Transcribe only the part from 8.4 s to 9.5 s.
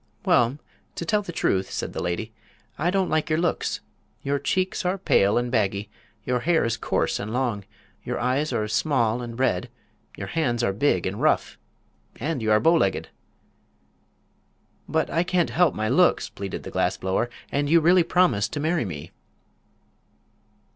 are small and